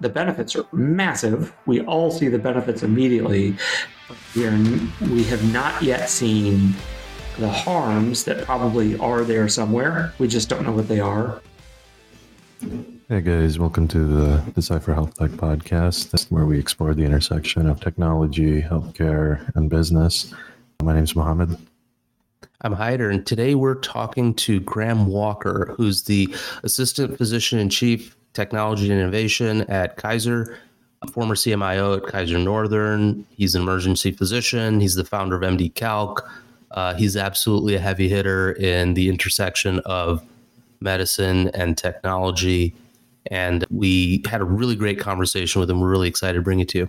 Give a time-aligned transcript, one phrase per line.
[0.00, 1.54] the benefits are massive.
[1.66, 3.56] We all see the benefits immediately.
[4.34, 4.58] We, are,
[5.10, 6.74] we have not yet seen
[7.38, 10.12] the harms that probably are there somewhere.
[10.18, 11.40] We just don't know what they are.
[13.08, 16.10] Hey guys, welcome to the Decipher Health Tech podcast.
[16.10, 20.32] This is where we explore the intersection of technology, healthcare, and business.
[20.82, 21.56] My name is Mohammed.
[22.62, 28.16] I'm Hyder, and today we're talking to Graham Walker, who's the Assistant Physician in Chief
[28.34, 30.58] Technology and Innovation at Kaiser,
[31.12, 33.26] former CMIO at Kaiser Northern.
[33.30, 34.80] He's an emergency physician.
[34.80, 36.28] He's the founder of MD Calc.
[36.72, 40.22] Uh, he's absolutely a heavy hitter in the intersection of
[40.80, 42.74] medicine and technology.
[43.30, 45.80] And we had a really great conversation with him.
[45.80, 46.88] We're really excited to bring it to you.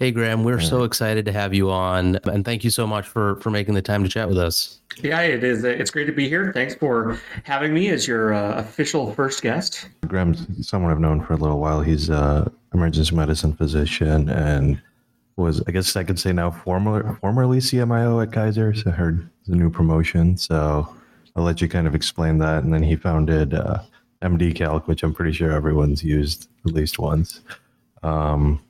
[0.00, 3.36] Hey, Graham, we're so excited to have you on, and thank you so much for
[3.36, 4.80] for making the time to chat with us.
[5.02, 5.62] Yeah, it is.
[5.62, 6.54] It's great to be here.
[6.54, 9.90] Thanks for having me as your uh, official first guest.
[10.06, 11.82] Graham's someone I've known for a little while.
[11.82, 14.80] He's a emergency medicine physician and
[15.36, 18.72] was, I guess I could say now, former, formerly CMIO at Kaiser.
[18.72, 20.38] So I heard the new promotion.
[20.38, 20.88] So
[21.36, 22.64] I'll let you kind of explain that.
[22.64, 23.80] And then he founded uh,
[24.22, 27.42] MD Calc, which I'm pretty sure everyone's used at least once.
[28.02, 28.62] Um,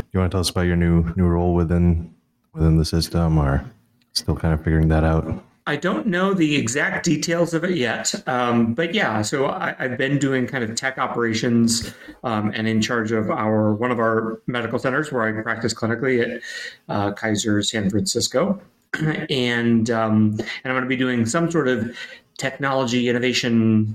[0.00, 2.14] so you want to tell us about your new new role within
[2.54, 3.64] within the system, or
[4.12, 5.42] still kind of figuring that out?
[5.66, 9.22] I don't know the exact details of it yet, um, but yeah.
[9.22, 13.74] So I, have been doing kind of tech operations um, and in charge of our
[13.74, 16.42] one of our medical centers where I practice clinically at
[16.88, 18.60] uh, Kaiser San Francisco,
[19.30, 21.96] and um, and I'm going to be doing some sort of
[22.38, 23.94] technology innovation,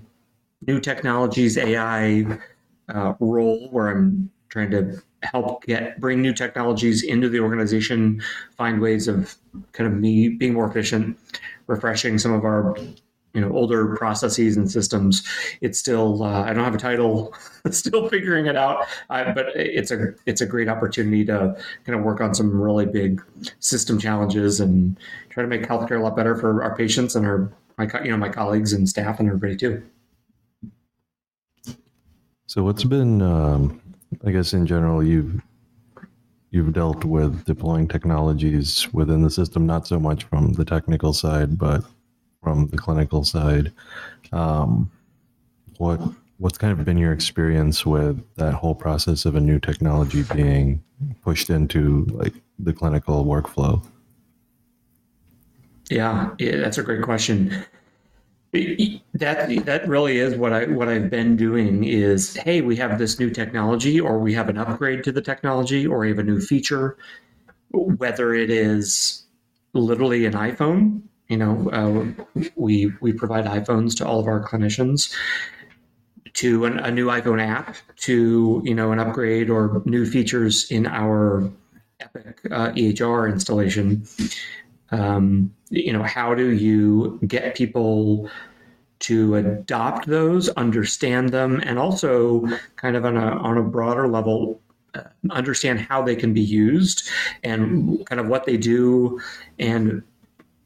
[0.65, 2.39] new technologies, AI
[2.93, 8.21] uh, role where I'm trying to help get bring new technologies into the organization,
[8.55, 9.35] find ways of
[9.73, 11.17] kind of me being more efficient,
[11.67, 12.75] refreshing some of our
[13.33, 15.23] you know older processes and systems.
[15.61, 17.35] It's still uh, I don't have a title,
[17.71, 22.21] still figuring it out, but it's a it's a great opportunity to kind of work
[22.21, 23.21] on some really big
[23.59, 24.97] system challenges and
[25.29, 28.17] try to make healthcare a lot better for our patients and our my you know
[28.17, 29.83] my colleagues and staff and everybody too.
[32.47, 33.81] So what's been um,
[34.25, 35.41] I guess in general, you've
[36.51, 41.57] you've dealt with deploying technologies within the system, not so much from the technical side,
[41.57, 41.83] but
[42.41, 43.71] from the clinical side.
[44.31, 44.89] Um,
[45.77, 45.99] what
[46.37, 50.83] what's kind of been your experience with that whole process of a new technology being
[51.23, 53.83] pushed into like the clinical workflow?
[55.89, 57.65] Yeah, yeah that's a great question
[58.53, 63.19] that that really is what I what I've been doing is hey we have this
[63.19, 66.39] new technology or we have an upgrade to the technology or we have a new
[66.39, 66.97] feature
[67.71, 69.25] whether it is
[69.73, 75.13] literally an iPhone you know uh, we we provide iPhones to all of our clinicians
[76.33, 80.87] to an, a new iPhone app to you know an upgrade or new features in
[80.87, 81.51] our
[81.99, 84.05] Epic uh, EHR installation
[84.91, 88.29] um, you know how do you get people
[88.99, 94.59] to adopt those understand them and also kind of on a, on a broader level
[94.95, 97.07] uh, understand how they can be used
[97.43, 99.19] and kind of what they do
[99.59, 100.01] and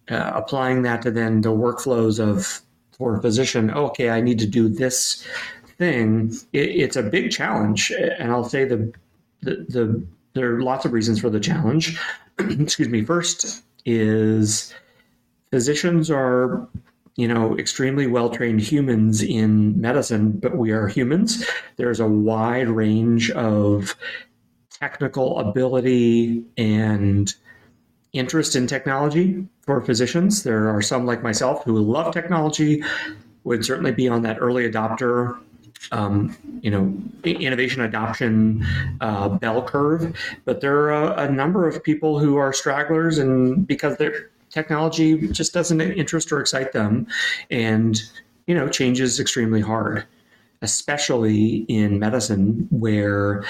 [0.09, 2.61] uh, applying that to then the workflows of
[2.97, 5.27] for a physician okay i need to do this
[5.77, 6.31] thing.
[6.53, 8.93] It, it's a big challenge and i'll say the,
[9.41, 11.99] the the there are lots of reasons for the challenge.
[12.39, 14.73] Excuse me first is
[15.51, 16.67] physicians are
[17.15, 21.45] you know extremely well trained humans in medicine but we are humans.
[21.77, 23.95] There's a wide range of
[24.69, 27.33] technical ability and
[28.13, 30.43] interest in technology for physicians.
[30.43, 32.83] There are some like myself who love technology
[33.43, 35.39] would certainly be on that early adopter
[35.91, 36.93] um, you know,
[37.23, 38.65] innovation adoption
[39.01, 40.15] uh, bell curve.
[40.45, 45.27] But there are a, a, number of people who are stragglers, and because their technology
[45.29, 47.07] just doesn't interest or excite them,
[47.49, 48.01] and
[48.47, 50.05] you know, change is extremely hard,
[50.61, 53.43] especially in medicine where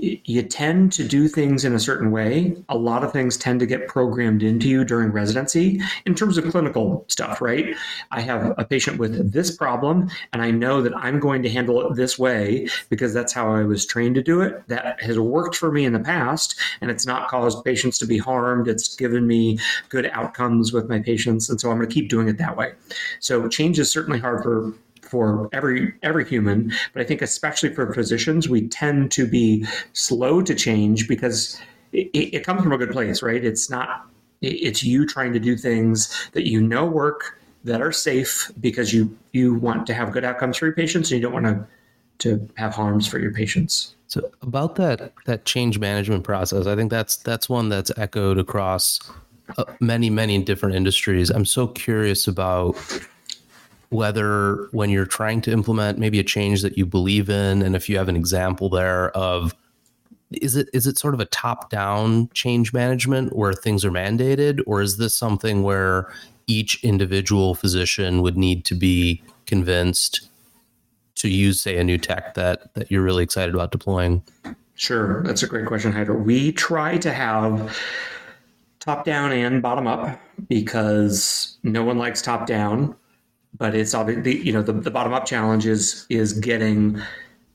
[0.00, 2.56] you tend to do things in a certain way.
[2.68, 6.50] A lot of things tend to get programmed into you during residency in terms of
[6.50, 7.74] clinical stuff, right?
[8.10, 11.86] I have a patient with this problem, and I know that I'm going to handle
[11.86, 14.66] it this way because that's how I was trained to do it.
[14.68, 18.18] That has worked for me in the past, and it's not caused patients to be
[18.18, 18.68] harmed.
[18.68, 19.58] It's given me
[19.88, 22.72] good outcomes with my patients, and so I'm going to keep doing it that way.
[23.18, 24.72] So change is certainly hard for
[25.10, 30.40] for every every human, but I think especially for physicians, we tend to be slow
[30.42, 31.60] to change because
[31.92, 33.44] it, it comes from a good place, right?
[33.44, 34.06] It's not
[34.42, 39.16] it's you trying to do things that you know work that are safe because you
[39.32, 41.66] you want to have good outcomes for your patients and you don't want to
[42.18, 43.94] to have harms for your patients.
[44.06, 49.00] So about that that change management process, I think that's that's one that's echoed across
[49.58, 51.30] uh, many many different industries.
[51.30, 52.76] I'm so curious about
[53.90, 57.88] whether when you're trying to implement maybe a change that you believe in and if
[57.88, 59.54] you have an example there of
[60.30, 64.60] is it is it sort of a top down change management where things are mandated
[64.66, 66.12] or is this something where
[66.46, 70.28] each individual physician would need to be convinced
[71.16, 74.22] to use say a new tech that that you're really excited about deploying?
[74.74, 76.16] Sure, that's a great question, Hyder.
[76.16, 77.76] We try to have
[78.78, 82.96] top down and bottom up because no one likes top down,
[83.56, 87.00] but it's obviously you know the, the bottom up challenge is is getting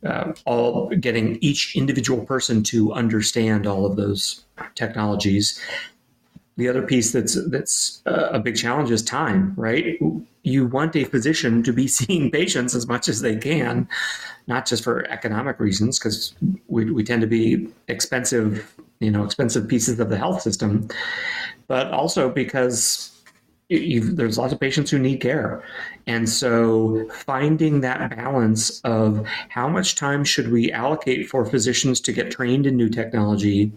[0.05, 4.43] uh, all getting each individual person to understand all of those
[4.75, 5.59] technologies.
[6.57, 9.99] The other piece that's that's uh, a big challenge is time, right?
[10.43, 13.89] You want a physician to be seeing patients as much as they can,
[14.47, 16.33] not just for economic reasons, because
[16.67, 20.87] we, we tend to be expensive, you know, expensive pieces of the health system,
[21.67, 23.14] but also because
[23.69, 25.63] there's lots of patients who need care.
[26.05, 32.11] And so finding that balance of how much time should we allocate for physicians to
[32.11, 33.71] get trained in new technology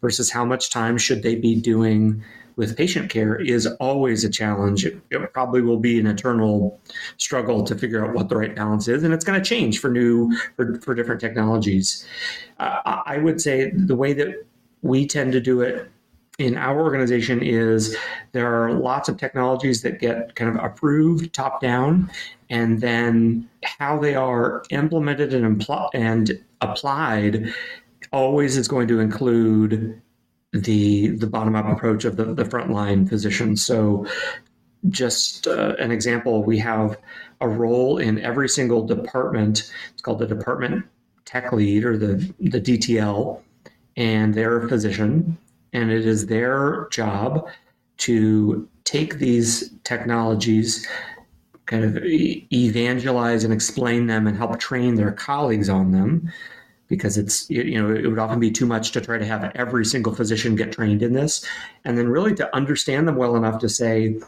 [0.00, 2.22] versus how much time should they be doing
[2.56, 4.84] with patient care is always a challenge.
[4.84, 6.78] It, it probably will be an eternal
[7.16, 9.88] struggle to figure out what the right balance is, and it's going to change for
[9.88, 12.06] new for, for different technologies.
[12.58, 14.46] Uh, I would say the way that
[14.82, 15.90] we tend to do it
[16.38, 17.96] in our organization is
[18.32, 22.10] there are lots of technologies that get kind of approved top down,
[22.48, 27.52] and then how they are implemented and, impl- and applied
[28.12, 30.00] always is going to include
[30.52, 33.64] the the bottom up approach of the, the frontline physicians.
[33.64, 34.06] So,
[34.88, 36.96] just uh, an example, we have
[37.40, 39.70] a role in every single department.
[39.92, 40.86] It's called the department
[41.24, 43.40] tech lead or the the DTL,
[43.96, 45.38] and they're a physician
[45.72, 47.48] and it is their job
[47.98, 50.86] to take these technologies
[51.66, 56.30] kind of evangelize and explain them and help train their colleagues on them
[56.88, 59.84] because it's you know it would often be too much to try to have every
[59.84, 61.42] single physician get trained in this.
[61.84, 64.20] And then really to understand them well enough to say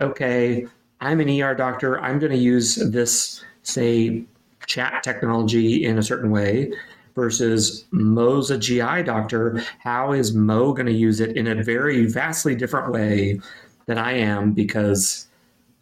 [0.00, 0.66] okay
[1.00, 2.00] i'm an er doctor.
[2.00, 4.22] I'm going to use this say
[4.66, 6.72] chat technology in a certain way
[7.14, 9.62] versus Mo's a GI doctor.
[9.78, 13.40] How is Mo going to use it in a very vastly different way
[13.86, 14.52] than I am?
[14.52, 15.26] Because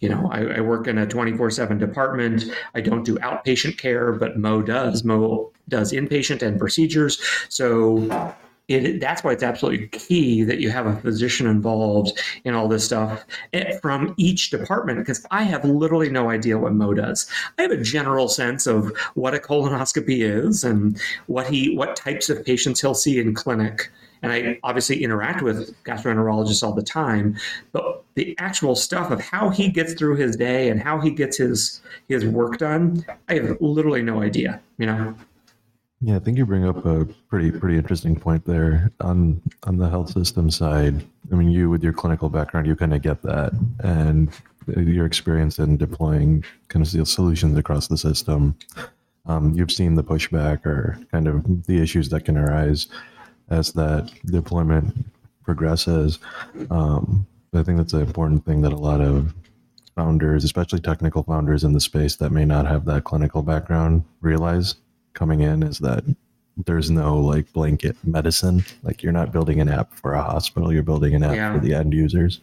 [0.01, 2.45] you know I, I work in a 24-7 department.
[2.75, 5.05] I don't do outpatient care but mo does.
[5.05, 7.21] Mo does inpatient and procedures.
[7.49, 8.35] So
[8.71, 12.85] it, that's why it's absolutely key that you have a physician involved in all this
[12.85, 17.29] stuff eh, from each department because I have literally no idea what Mo does.
[17.59, 22.31] I have a general sense of what a colonoscopy is and what he what types
[22.31, 23.91] of patients he'll see in clinic.
[24.23, 27.37] And I obviously interact with gastroenterologists all the time,
[27.73, 31.39] but the actual stuff of how he gets through his day and how he gets
[31.39, 34.61] his his work done, I have literally no idea.
[34.79, 35.17] You know.
[36.03, 39.89] Yeah, I think you bring up a pretty pretty interesting point there on on the
[39.89, 41.05] health system side.
[41.31, 43.53] I mean, you with your clinical background, you kind of get that,
[43.85, 44.31] and
[44.67, 48.57] your experience in deploying kind of solutions across the system.
[49.27, 52.89] Um, you've seen the pushback or kind of the issues that can arise
[53.51, 55.07] as that deployment
[55.45, 56.19] progresses.
[56.71, 59.35] Um, I think that's an important thing that a lot of
[59.97, 64.77] founders, especially technical founders in the space that may not have that clinical background, realize
[65.15, 66.05] coming in is that
[66.67, 68.65] there's no like blanket medicine.
[68.83, 71.53] Like you're not building an app for a hospital, you're building an app yeah.
[71.53, 72.41] for the end users.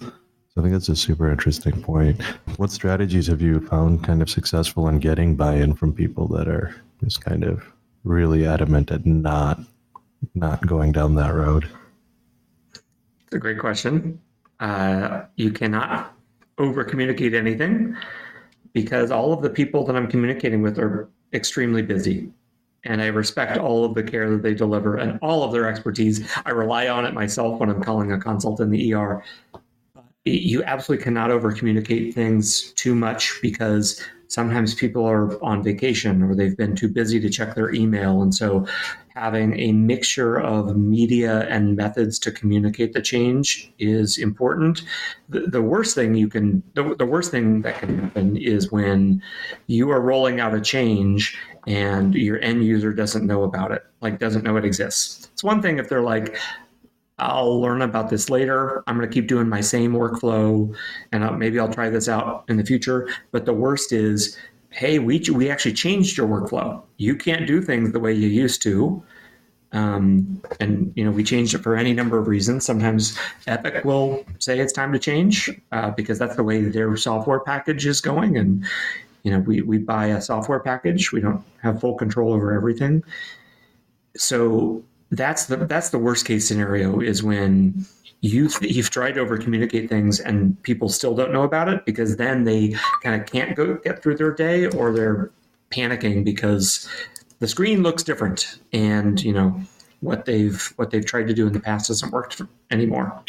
[0.00, 2.20] So I think that's a super interesting point.
[2.58, 6.74] What strategies have you found kind of successful in getting buy-in from people that are
[7.02, 7.64] just kind of
[8.04, 9.60] really adamant at not
[10.34, 11.68] not going down that road?
[13.24, 14.20] It's a great question.
[14.60, 16.14] Uh, you cannot
[16.58, 17.96] over communicate anything
[18.74, 22.30] because all of the people that I'm communicating with are extremely busy
[22.84, 26.28] and I respect all of the care that they deliver and all of their expertise.
[26.44, 29.22] I rely on it myself when I'm calling a consult in the ER.
[30.24, 36.34] You absolutely cannot over communicate things too much because sometimes people are on vacation or
[36.34, 38.22] they've been too busy to check their email.
[38.22, 38.66] And so
[39.08, 44.84] having a mixture of media and methods to communicate the change is important.
[45.28, 49.22] The, the worst thing you can, the, the worst thing that can happen is when
[49.66, 54.18] you are rolling out a change and your end user doesn't know about it, like
[54.18, 55.28] doesn't know it exists.
[55.34, 56.38] It's one thing if they're like,
[57.18, 58.82] I'll learn about this later.
[58.86, 60.74] I'm going to keep doing my same workflow
[61.12, 63.08] and maybe I'll try this out in the future.
[63.30, 64.36] But the worst is
[64.72, 66.82] hey, we we actually changed your workflow.
[66.96, 69.02] You can't do things the way you used to.
[69.72, 72.64] Um, and you know we changed it for any number of reasons.
[72.66, 77.40] Sometimes Epic will say it's time to change uh, because that's the way their software
[77.40, 78.66] package is going, and
[79.22, 81.10] you know we we buy a software package.
[81.10, 83.02] We don't have full control over everything.
[84.14, 87.86] So that's the that's the worst case scenario is when
[88.22, 92.16] you you've tried to over communicate things and people still don't know about it because
[92.16, 95.30] then they kind of can't go get through their day or they're
[95.70, 96.88] panicking because
[97.40, 99.60] the screen looks different and you know
[100.00, 102.40] what they've what they've tried to do in the past hasn't worked
[102.70, 103.22] anymore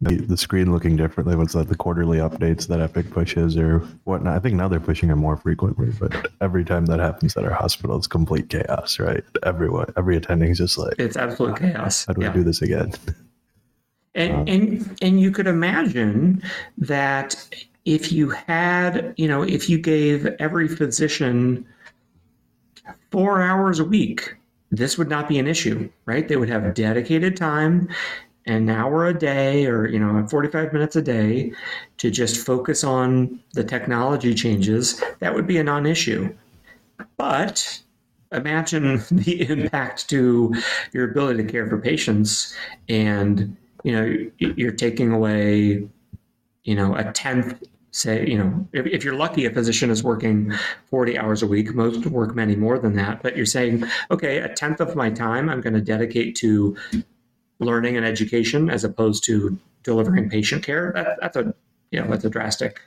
[0.00, 4.36] the, the screen looking differently was like the quarterly updates that epic pushes or whatnot.
[4.36, 7.52] I think now they're pushing it more frequently but every time that happens at our
[7.52, 9.24] hospital it's complete chaos right?
[9.42, 12.04] Everyone every attending is just like it's absolute chaos.
[12.06, 12.30] How do Yeah.
[12.30, 12.92] i do this again?
[14.16, 16.40] And um, and and you could imagine
[16.78, 17.48] that
[17.84, 21.66] if you had, you know, if you gave every physician
[23.10, 24.36] four hours a week,
[24.70, 26.26] this would not be an issue, right?
[26.28, 27.88] They would have dedicated time,
[28.46, 31.52] an hour a day, or you know, 45 minutes a day,
[31.98, 35.02] to just focus on the technology changes.
[35.20, 36.34] That would be a non-issue.
[37.16, 37.82] But
[38.32, 40.54] imagine the impact to
[40.92, 42.54] your ability to care for patients
[42.88, 45.86] and you know you're taking away
[46.64, 50.52] you know a tenth say you know if, if you're lucky a physician is working
[50.86, 54.52] 40 hours a week most work many more than that but you're saying okay a
[54.52, 56.76] tenth of my time i'm going to dedicate to
[57.58, 61.54] learning and education as opposed to delivering patient care that, that's a
[61.90, 62.80] you know that's a drastic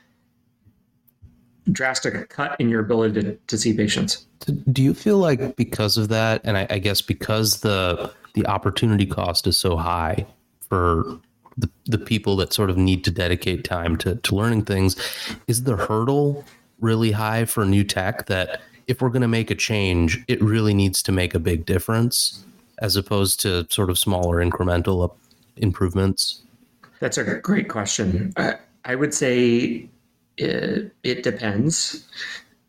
[1.72, 4.26] drastic cut in your ability to, to see patients.
[4.72, 9.06] Do you feel like because of that, and I, I guess because the the opportunity
[9.06, 10.26] cost is so high
[10.70, 11.20] for
[11.58, 14.96] the, the people that sort of need to dedicate time to, to learning things,
[15.48, 16.46] is the hurdle
[16.80, 20.74] really high for new tech that if we're going to make a change, it really
[20.74, 22.46] needs to make a big difference
[22.80, 25.18] as opposed to sort of smaller incremental up
[25.56, 26.42] improvements?
[27.00, 28.34] That's a great question.
[28.38, 28.56] I,
[28.86, 29.90] I would say
[30.38, 32.08] it, it depends.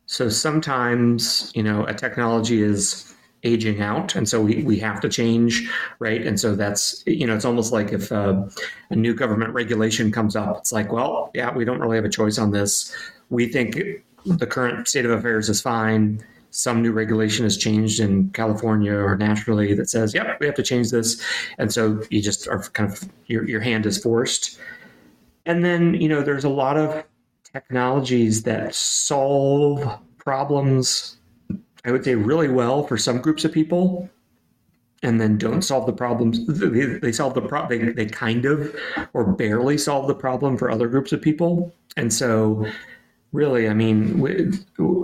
[0.06, 5.08] So sometimes, you know, a technology is aging out, and so we, we have to
[5.08, 6.26] change, right?
[6.26, 8.44] And so that's, you know, it's almost like if uh,
[8.90, 12.10] a new government regulation comes up, it's like, well, yeah, we don't really have a
[12.10, 12.94] choice on this.
[13.30, 13.78] We think
[14.26, 16.24] the current state of affairs is fine.
[16.50, 20.62] Some new regulation has changed in California or nationally that says, yep, we have to
[20.62, 21.22] change this.
[21.58, 24.58] And so you just are kind of, your, your hand is forced.
[25.46, 27.04] And then, you know, there's a lot of
[27.52, 31.16] technologies that solve problems,
[31.84, 34.08] I would say, really well for some groups of people,
[35.02, 36.44] and then don't solve the problems.
[36.46, 38.74] They, they solve the problem, they, they kind of
[39.12, 41.72] or barely solve the problem for other groups of people.
[41.96, 42.66] And so,
[43.32, 44.20] really, I mean,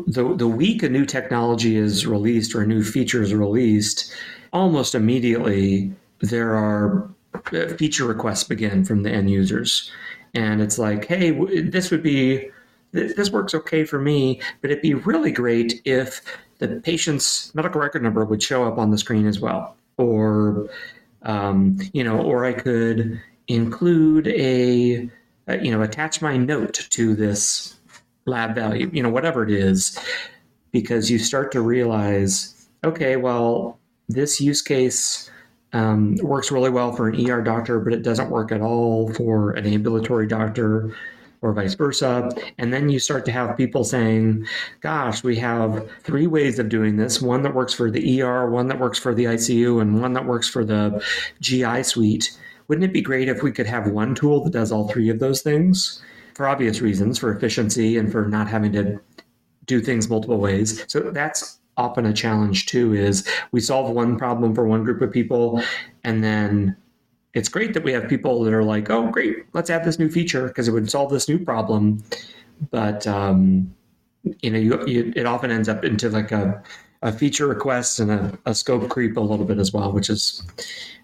[0.06, 4.12] the, the week a new technology is released or a new feature is released,
[4.52, 7.10] almost immediately there are
[7.52, 9.90] uh, feature requests begin from the end users.
[10.34, 11.30] And it's like hey
[11.62, 12.50] this would be
[12.92, 16.22] this works okay for me but it'd be really great if
[16.58, 19.76] the patient's medical record number would show up on the screen as well.
[19.96, 20.68] Or
[21.22, 25.08] um, you know or i could include a,
[25.46, 27.73] a you know attach my note to this
[28.26, 29.98] lab value you know whatever it is
[30.72, 33.78] because you start to realize okay well
[34.08, 35.30] this use case
[35.74, 39.50] um, works really well for an ER doctor, but it doesn't work at all for
[39.52, 40.94] an ambulatory doctor
[41.42, 42.30] or vice versa.
[42.58, 44.46] And then you start to have people saying,
[44.80, 48.68] gosh, we have three ways of doing this one that works for the ER, one
[48.68, 51.04] that works for the ICU, and one that works for the
[51.40, 52.38] GI suite.
[52.68, 55.18] Wouldn't it be great if we could have one tool that does all three of
[55.18, 56.00] those things?
[56.34, 59.00] For obvious reasons, for efficiency and for not having to
[59.66, 60.84] do things multiple ways.
[60.88, 65.10] So that's often a challenge too is we solve one problem for one group of
[65.10, 65.62] people
[66.04, 66.76] and then
[67.32, 70.08] it's great that we have people that are like oh great let's add this new
[70.08, 72.02] feature because it would solve this new problem
[72.70, 73.74] but um,
[74.40, 76.62] you know you, you, it often ends up into like a,
[77.02, 80.44] a feature request and a, a scope creep a little bit as well which is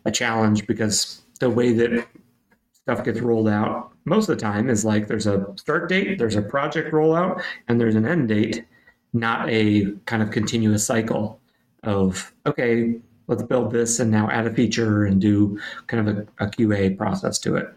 [0.04, 2.06] a challenge because the way that
[2.82, 6.36] stuff gets rolled out most of the time is like there's a start date there's
[6.36, 8.64] a project rollout and there's an end date
[9.12, 11.40] not a kind of continuous cycle
[11.84, 12.94] of okay
[13.26, 16.96] let's build this and now add a feature and do kind of a, a qa
[16.96, 17.74] process to it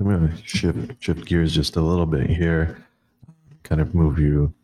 [0.00, 2.84] I'm going to shift shift gears just a little bit here,
[3.64, 4.54] kind of move you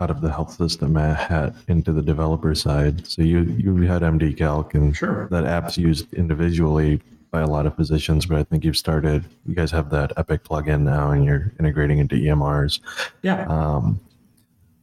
[0.00, 3.06] out of the health system uh, hat into the developer side.
[3.06, 5.28] So you you had MD Calc and Sure.
[5.30, 7.00] that app's used individually
[7.30, 9.24] by a lot of physicians, but I think you've started.
[9.46, 12.80] You guys have that Epic plugin now, and you're integrating into EMRs.
[13.22, 13.46] Yeah.
[13.48, 14.00] Um,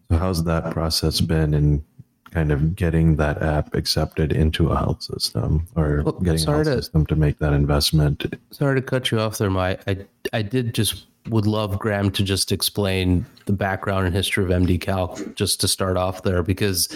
[0.09, 1.83] so how's that process been in
[2.31, 6.65] kind of getting that app accepted into a health system or Well, getting a health
[6.65, 8.25] to- system to make that investment?
[8.51, 9.81] Sorry to cut you off there, Mike.
[9.87, 14.49] I I did just would love Graham to just explain the background and history of
[14.49, 16.87] MD Calc just to start off there because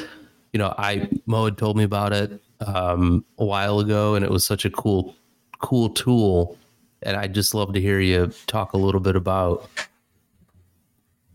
[0.54, 4.32] you know I Mo had told me about it um, a while ago and it
[4.32, 5.14] was such a cool
[5.62, 6.58] cool tool
[7.04, 9.70] and I'd just love to hear you talk a little bit about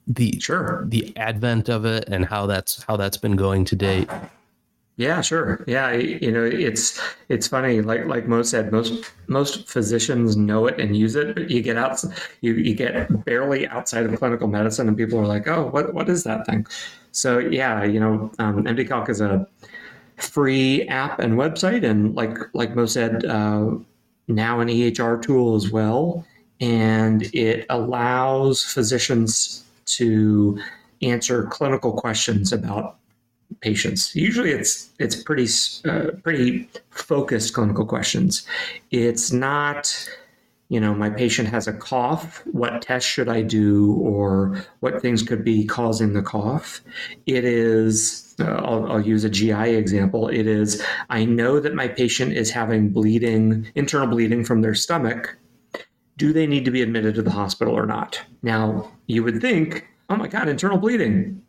[0.06, 0.84] the Sure.
[0.88, 4.08] the advent of it and how that's how that's been going to date.
[4.98, 5.62] Yeah, sure.
[5.66, 7.82] Yeah, you know, it's it's funny.
[7.82, 11.76] Like like Mo said, most most physicians know it and use it, but you get
[11.76, 12.02] out,
[12.40, 16.08] you you get barely outside of clinical medicine, and people are like, "Oh, what what
[16.08, 16.66] is that thing?"
[17.12, 19.46] So yeah, you know, um, MDCalc is a
[20.16, 23.72] free app and website, and like like Mo said, uh,
[24.28, 26.24] now an EHR tool as well,
[26.60, 30.60] and it allows physicians to
[31.02, 32.96] answer clinical questions about
[33.60, 34.14] patients.
[34.14, 35.46] Usually, it's it's pretty
[35.88, 38.46] uh, pretty focused clinical questions.
[38.90, 40.08] It's not,
[40.68, 42.42] you know, my patient has a cough.
[42.46, 46.80] What test should I do, or what things could be causing the cough?
[47.26, 48.25] It is.
[48.44, 50.28] I'll, I'll use a GI example.
[50.28, 50.82] It is.
[51.10, 55.36] I know that my patient is having bleeding, internal bleeding from their stomach.
[56.16, 58.20] Do they need to be admitted to the hospital or not?
[58.42, 61.42] Now, you would think, oh my God, internal bleeding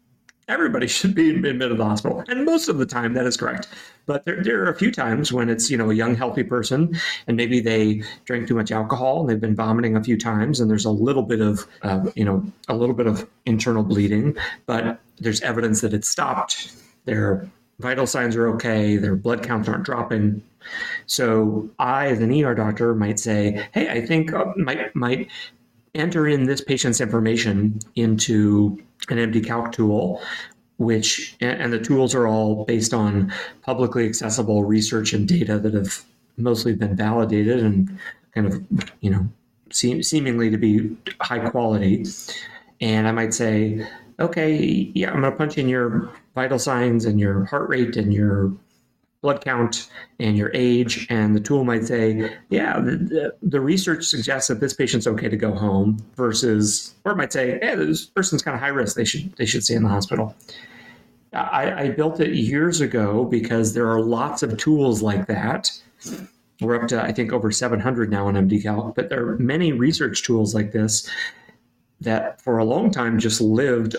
[0.48, 2.24] everybody should be admitted to the hospital.
[2.28, 3.68] And most of the time, that is correct.
[4.06, 6.98] But there, there are a few times when it's, you know, a young, healthy person
[7.28, 10.70] and maybe they drank too much alcohol and they've been vomiting a few times and
[10.70, 15.00] there's a little bit of, uh, you know, a little bit of internal bleeding, but
[15.20, 16.74] there's evidence that it's stopped.
[17.06, 18.98] Their vital signs are okay.
[18.98, 20.44] Their blood counts aren't dropping.
[21.06, 25.30] So I, as an ER doctor, might say, hey, I think uh, might might
[25.96, 30.22] enter in this patient's information into an MD Calc tool,
[30.78, 36.04] which and the tools are all based on publicly accessible research and data that have
[36.38, 37.98] mostly been validated and
[38.34, 39.28] kind of you know
[39.72, 42.06] seem, seemingly to be high quality.
[42.80, 43.88] And I might say,
[44.20, 48.14] okay, yeah, I'm going to punch in your vital signs and your heart rate and
[48.14, 48.52] your
[49.22, 54.48] blood count and your age and the tool might say yeah the, the, research suggests
[54.48, 58.44] that this patient's okay to go home versus or it might say hey this person's
[58.44, 60.36] kind of high risk they should they should stay in the hospital.
[61.34, 65.70] I, I built it years ago because there are lots of tools like that.
[66.62, 70.24] We're up to i think over 700 now on mdcalc but there are many research
[70.24, 71.10] tools like this
[72.02, 73.96] that for a long time just lived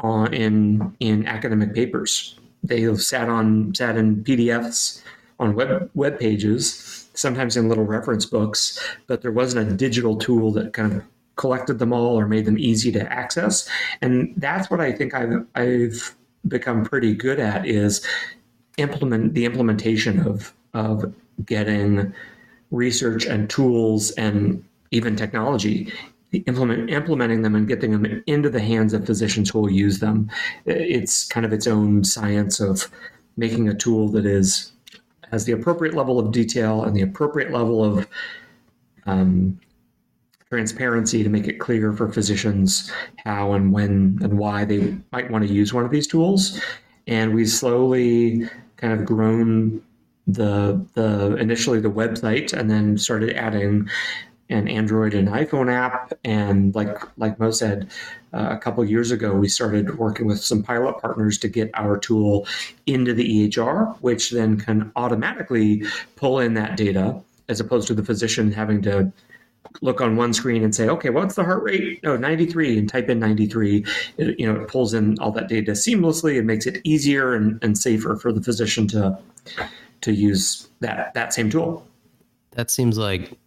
[0.00, 5.02] on in in academic papers they have sat on sat in PDFs
[5.38, 10.50] on web web pages, sometimes in little reference books, but there wasn't a digital tool
[10.52, 11.02] that kind of
[11.36, 13.68] collected them all or made them easy to access.
[14.00, 16.16] And that's what I think I've I've
[16.48, 18.04] become pretty good at is
[18.78, 22.14] implement the implementation of of getting
[22.70, 25.92] research and tools and even technology
[26.40, 30.30] implement implementing them and getting them into the hands of physicians who will use them.
[30.66, 32.90] It's kind of its own science of
[33.36, 34.72] making a tool that is
[35.30, 38.06] has the appropriate level of detail and the appropriate level of
[39.06, 39.58] um,
[40.48, 42.92] transparency to make it clear for physicians
[43.24, 46.60] how and when and why they might want to use one of these tools.
[47.06, 49.82] And we slowly kind of grown
[50.26, 53.88] the the initially the website and then started adding
[54.50, 56.12] an Android and iPhone app.
[56.24, 57.90] And like like Mo said,
[58.32, 61.98] uh, a couple years ago, we started working with some pilot partners to get our
[61.98, 62.46] tool
[62.86, 65.84] into the EHR, which then can automatically
[66.16, 69.12] pull in that data as opposed to the physician having to
[69.80, 72.02] look on one screen and say, okay, what's the heart rate?
[72.02, 73.84] No, 93, and type in 93.
[74.18, 77.62] It, you know, it pulls in all that data seamlessly and makes it easier and,
[77.62, 79.18] and safer for the physician to
[80.00, 81.86] to use that that same tool.
[82.52, 83.38] That seems like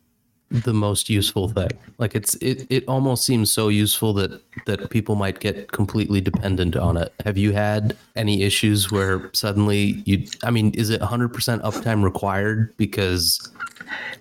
[0.50, 1.70] the most useful thing.
[1.98, 6.76] Like it's it it almost seems so useful that that people might get completely dependent
[6.76, 7.14] on it.
[7.26, 12.74] Have you had any issues where suddenly you I mean, is it 100% uptime required
[12.78, 13.52] because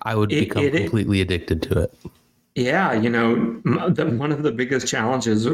[0.01, 1.93] I would It- become it- it- completely addicted to it.
[2.55, 3.35] Yeah, you know,
[3.89, 5.45] the, one of the biggest challenges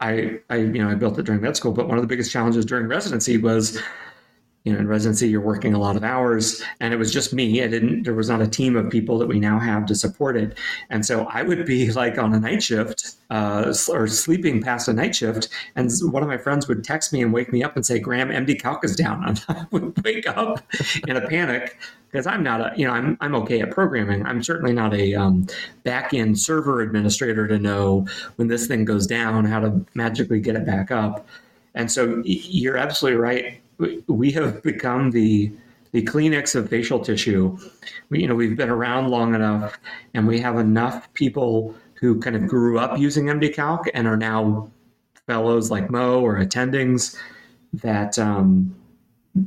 [0.00, 2.32] I, I, you know, I built it during med school, but one of the biggest
[2.32, 3.78] challenges during residency was
[4.64, 7.62] you know, in residency, you're working a lot of hours, and it was just me.
[7.62, 8.02] I didn't.
[8.02, 10.58] There was not a team of people that we now have to support it,
[10.90, 14.92] and so I would be like on a night shift uh, or sleeping past a
[14.92, 17.86] night shift, and one of my friends would text me and wake me up and
[17.86, 20.62] say, "Graham, MD Calc is down," and I would wake up
[21.08, 21.78] in a panic
[22.10, 24.26] because I'm not a, you know, I'm I'm okay at programming.
[24.26, 25.46] I'm certainly not a um,
[25.84, 30.54] back end server administrator to know when this thing goes down how to magically get
[30.54, 31.26] it back up.
[31.74, 33.59] And so you're absolutely right
[34.06, 35.52] we have become the
[35.92, 37.58] the Kleenex of facial tissue.
[38.10, 39.78] We, you know, we've been around long enough,
[40.14, 44.70] and we have enough people who kind of grew up using MDCalc and are now
[45.26, 47.16] fellows like Mo or attendings
[47.72, 48.74] that um,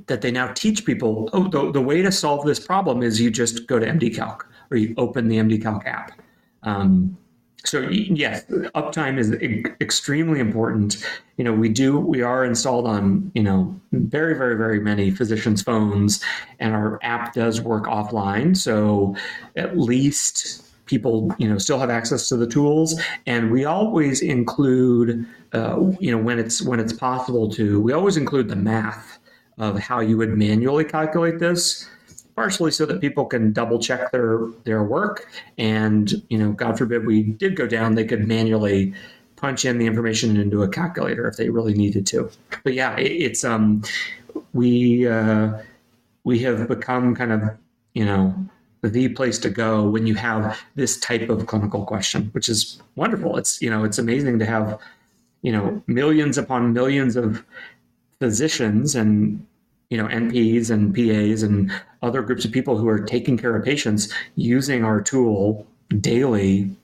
[0.07, 1.29] that they now teach people.
[1.33, 4.41] Oh, the, the way to solve this problem is you just go to MDCalc
[4.71, 6.19] or you open the MDCalc app.
[6.63, 7.17] Um,
[7.65, 8.45] so yes,
[8.75, 9.31] uptime is
[9.79, 11.05] extremely important.
[11.37, 15.61] You know, we do we are installed on you know very very very many physicians'
[15.61, 16.21] phones,
[16.59, 18.55] and our app does work offline.
[18.57, 19.15] So
[19.55, 25.25] at least people you know still have access to the tools, and we always include
[25.53, 29.19] uh, you know when it's when it's possible to we always include the math
[29.57, 31.87] of how you would manually calculate this
[32.35, 35.29] partially so that people can double check their their work.
[35.57, 38.93] And you know god forbid we did go down they could manually
[39.35, 42.29] punch in the information into a calculator if they really needed to.
[42.63, 43.83] But yeah it, it's um
[44.53, 45.53] we uh
[46.23, 47.41] we have become kind of
[47.93, 48.33] you know
[48.81, 53.37] the place to go when you have this type of clinical question which is wonderful.
[53.37, 54.79] It's you know it's amazing to have
[55.41, 57.45] you know millions upon millions of
[58.19, 59.45] physicians and
[59.93, 63.63] you know NPs and PAs and other groups of people who are taking care of
[63.63, 65.67] patients using our tool
[65.99, 66.75] daily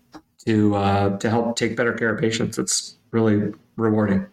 [0.46, 2.60] to uh, to help take better care of patients.
[2.60, 4.28] It's really rewarding.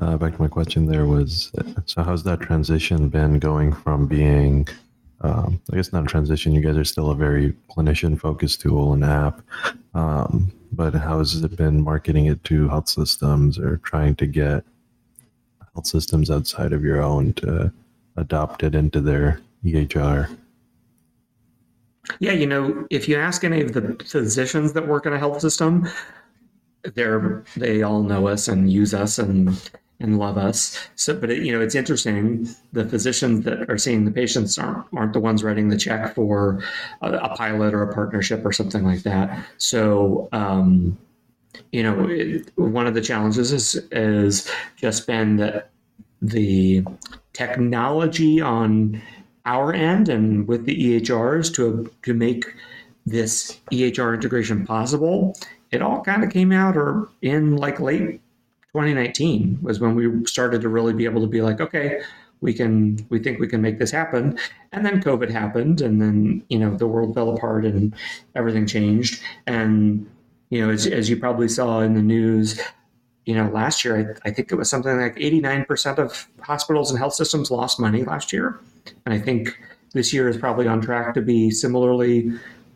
[0.00, 1.52] Uh, back to my question, there was
[1.84, 4.66] so how's that transition been going from being
[5.20, 6.54] um, I guess not a transition.
[6.54, 9.42] You guys are still a very clinician focused tool and app.
[9.94, 14.64] Um, but how has it been marketing it to health systems or trying to get
[15.76, 17.70] health systems outside of your own to
[18.16, 20.34] adopt it into their EHR?
[22.18, 25.40] Yeah, you know, if you ask any of the physicians that work in a health
[25.40, 25.86] system,
[26.94, 30.88] they're they all know us and use us and and love us.
[30.94, 32.48] So, but it, you know, it's interesting.
[32.72, 36.62] The physicians that are seeing the patients aren't aren't the ones writing the check for
[37.02, 39.44] a, a pilot or a partnership or something like that.
[39.58, 40.96] So, um,
[41.72, 45.70] you know, one of the challenges is is just been that
[46.22, 46.84] the
[47.32, 49.00] technology on
[49.44, 52.44] our end and with the EHRs to to make
[53.04, 55.36] this EHR integration possible.
[55.70, 58.20] It all kind of came out or in like late
[58.72, 62.00] 2019 was when we started to really be able to be like, okay,
[62.40, 64.38] we can we think we can make this happen
[64.72, 67.94] and then covid happened and then you know the world fell apart and
[68.34, 70.06] everything changed and
[70.50, 72.60] you know, as, as you probably saw in the news,
[73.24, 76.98] you know, last year, I, I think it was something like 89% of hospitals and
[76.98, 78.60] health systems lost money last year.
[79.04, 79.58] And I think
[79.92, 82.32] this year is probably on track to be similarly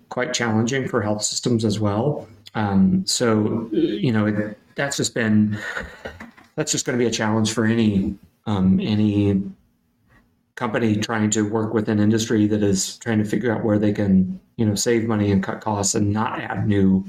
[0.09, 2.29] quite challenging for health systems as well.
[2.55, 5.57] Um, so, you know, it, that's just been,
[6.57, 9.41] that's just going to be a challenge for any, um, any
[10.57, 13.93] company trying to work with an industry that is trying to figure out where they
[13.93, 17.05] can, you know, save money and cut costs and not add new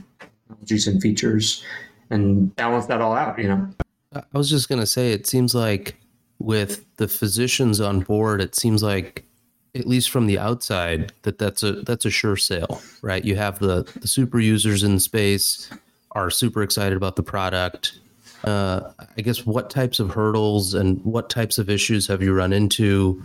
[0.51, 1.63] technologies and features
[2.09, 3.69] and balance that all out, you know.
[4.13, 5.97] I was just going to say, it seems like
[6.39, 9.25] with the physicians on board, it seems like
[9.73, 13.23] at least from the outside that that's a that's a sure sale, right?
[13.23, 15.69] You have the the super users in space
[16.11, 17.99] are super excited about the product.
[18.43, 22.51] Uh, I guess what types of hurdles and what types of issues have you run
[22.51, 23.23] into?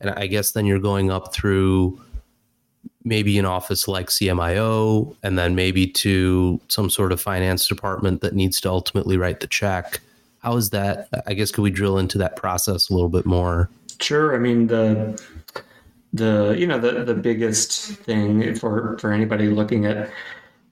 [0.00, 1.98] And I guess then you're going up through
[3.06, 8.34] maybe an office like CMIO, and then maybe to some sort of finance department that
[8.34, 10.00] needs to ultimately write the check.
[10.40, 11.08] How is that?
[11.26, 13.70] I guess could we drill into that process a little bit more?
[14.00, 14.34] Sure.
[14.34, 15.18] I mean the
[16.12, 20.10] the you know the the biggest thing for for anybody looking at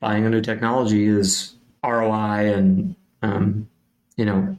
[0.01, 3.69] buying a new technology is ROI and um,
[4.17, 4.57] you know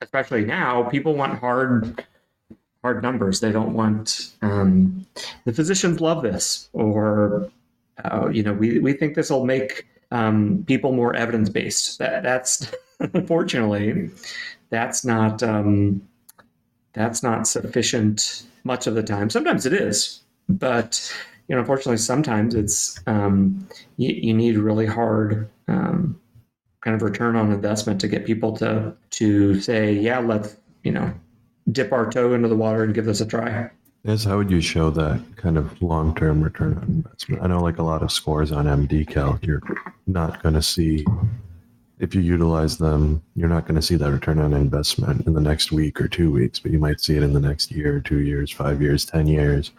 [0.00, 2.04] especially now people want hard
[2.82, 3.40] hard numbers.
[3.40, 5.06] They don't want um,
[5.44, 7.50] the physicians love this, or
[8.04, 11.98] uh, you know, we we think this will make um, people more evidence based.
[11.98, 14.10] That that's unfortunately
[14.70, 16.06] that's not um,
[16.92, 19.30] that's not sufficient much of the time.
[19.30, 21.12] Sometimes it is, but
[21.48, 26.20] you know, unfortunately, sometimes it's um, you, you need really hard um,
[26.80, 31.12] kind of return on investment to get people to to say, yeah, let's you know
[31.70, 33.70] dip our toe into the water and give this a try.
[34.04, 37.42] Yes, how would you show that kind of long term return on investment?
[37.42, 39.62] I know, like a lot of scores on MD Calc, you're
[40.08, 41.06] not going to see,
[42.00, 45.40] if you utilize them, you're not going to see that return on investment in the
[45.40, 48.20] next week or two weeks, but you might see it in the next year, two
[48.20, 49.70] years, five years, 10 years.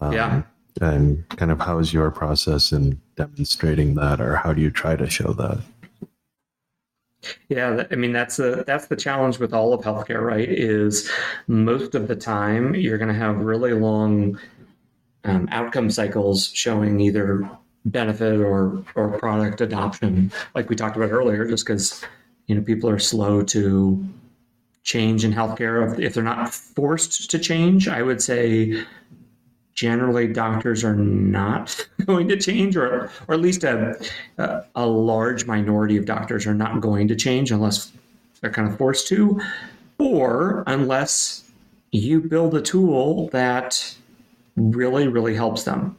[0.00, 0.42] Um, yeah.
[0.80, 5.08] And kind of how's your process in demonstrating that, or how do you try to
[5.08, 5.58] show that?
[7.48, 10.48] Yeah, I mean that's the that's the challenge with all of healthcare, right?
[10.48, 11.10] Is
[11.46, 14.38] most of the time you're going to have really long
[15.24, 17.48] um, outcome cycles showing either
[17.84, 21.46] benefit or or product adoption, like we talked about earlier.
[21.46, 22.04] Just because
[22.46, 24.06] you know people are slow to
[24.84, 28.84] change in healthcare if they're not forced to change, I would say
[29.78, 33.96] generally doctors are not going to change, or or at least a,
[34.74, 37.92] a, large minority of doctors are not going to change unless
[38.40, 39.40] they're kind of forced to,
[39.98, 41.48] or unless
[41.92, 43.94] you build a tool that
[44.56, 45.96] really really helps them.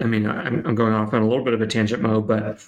[0.00, 2.64] I mean, I'm, I'm going off on a little bit of a tangent mode, but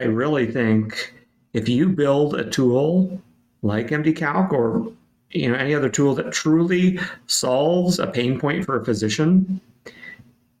[0.00, 1.14] I really think
[1.52, 3.20] if you build a tool
[3.62, 4.92] like MDCalc or
[5.30, 9.60] you know any other tool that truly solves a pain point for a physician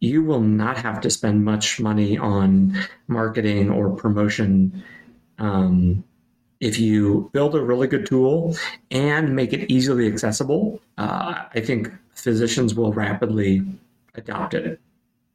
[0.04, 2.76] you will not have to spend much money on
[3.08, 4.84] marketing or promotion
[5.38, 6.04] um,
[6.60, 8.56] if you build a really good tool
[8.90, 10.80] and make it easily accessible.
[10.98, 13.62] Uh, I think physicians will rapidly
[14.14, 14.80] adopt it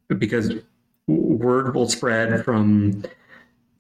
[0.08, 0.53] because
[1.08, 3.03] word will spread from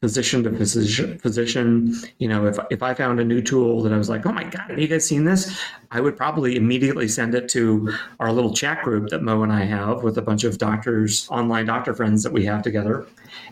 [0.01, 3.97] physician to physician physician you know if, if i found a new tool that i
[3.97, 5.59] was like oh my god have you guys seen this?
[5.91, 9.65] I would probably immediately send it to our little chat group that mo and i
[9.65, 13.05] have with a bunch of doctors online doctor friends that we have together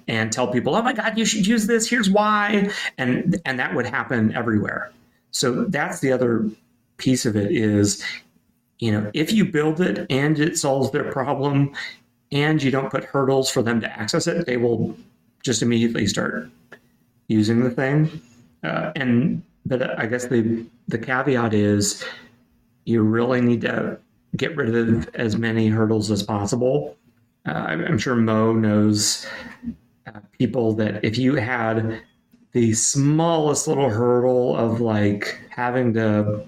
[0.07, 1.89] and tell people oh my god you should use this.
[1.89, 2.69] Here's why.
[2.97, 4.91] And and that would happen everywhere.
[5.31, 6.49] So that's the other
[6.97, 8.03] piece of it is
[8.79, 11.73] you know if you build it and it solves their problem
[12.31, 14.97] and you don't put hurdles for them to access it they will
[15.43, 16.49] just immediately start
[17.27, 18.21] using the thing.
[18.63, 22.03] Uh, and but I guess the the caveat is
[22.85, 23.99] you really need to
[24.35, 26.95] get rid of as many hurdles as possible.
[27.45, 29.25] Uh, I'm sure Mo knows
[30.07, 32.01] uh, people that if you had
[32.51, 36.45] the smallest little hurdle of like having to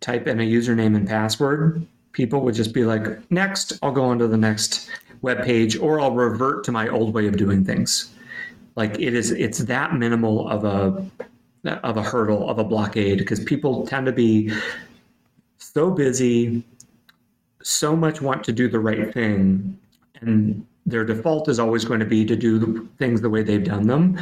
[0.00, 4.18] type in a username and password, people would just be like, next, I'll go on
[4.20, 4.88] to the next
[5.22, 8.12] web page or I'll revert to my old way of doing things.
[8.76, 11.10] Like it is it's that minimal of a
[11.82, 14.52] of a hurdle of a blockade because people tend to be
[15.58, 16.62] so busy
[17.62, 19.78] so much want to do the right thing
[20.20, 23.86] and their default is always going to be to do things the way they've done
[23.88, 24.18] them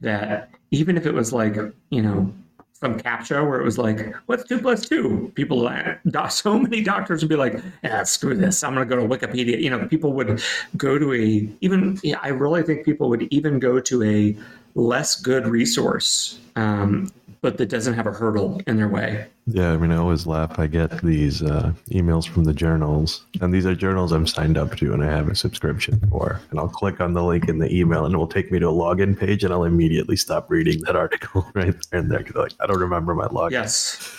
[0.00, 1.56] that even if it was like
[1.90, 2.32] you know
[2.80, 5.32] some captcha where it was like, what's two plus two?
[5.34, 5.68] People,
[6.30, 8.62] so many doctors would be like, yeah, screw this.
[8.62, 9.60] I'm going to go to Wikipedia.
[9.60, 10.42] You know, people would
[10.76, 14.36] go to a, even, I really think people would even go to a
[14.74, 17.10] less good resource um,
[17.40, 19.26] but that doesn't have a hurdle in their way.
[19.46, 20.58] Yeah, I mean, I always laugh.
[20.58, 24.76] I get these uh, emails from the journals, and these are journals I'm signed up
[24.76, 26.40] to and I have a subscription for.
[26.50, 28.68] And I'll click on the link in the email, and it will take me to
[28.68, 32.36] a login page, and I'll immediately stop reading that article right there and there because
[32.36, 33.52] like I don't remember my login.
[33.52, 34.14] Yes.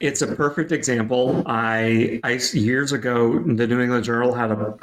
[0.00, 1.42] It's a perfect example.
[1.46, 4.74] I, I years ago, the New England Journal had a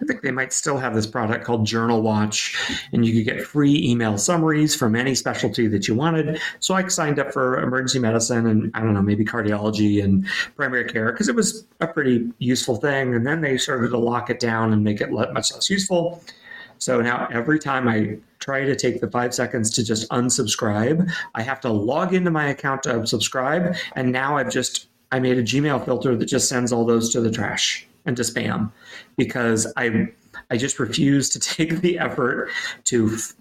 [0.00, 2.56] I think they might still have this product called Journal Watch,
[2.92, 6.40] and you could get free email summaries from any specialty that you wanted.
[6.60, 10.84] So I signed up for emergency medicine and I don't know, maybe cardiology and primary
[10.84, 13.14] care because it was a pretty useful thing.
[13.14, 16.22] And then they started to lock it down and make it much less useful.
[16.78, 21.42] So now every time I try to take the five seconds to just unsubscribe, I
[21.42, 23.76] have to log into my account to subscribe.
[23.94, 27.20] And now I've just I made a Gmail filter that just sends all those to
[27.20, 28.70] the trash and to spam
[29.16, 30.08] because I
[30.50, 32.50] I just refuse to take the effort
[32.84, 33.34] to f-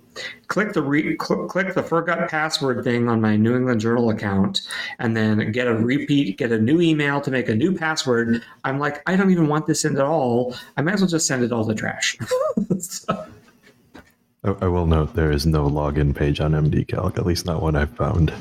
[0.48, 4.62] click the re- cl- click the forgot password thing on my New England Journal account
[5.00, 8.44] and then get a repeat get a new email to make a new password.
[8.64, 10.56] I'm like I don't even want this in at all.
[10.78, 12.18] I might as well just send it all to trash.
[12.80, 13.26] so.
[14.44, 17.96] I will note there is no login page on MDCalc, at least not one I've
[17.96, 18.34] found.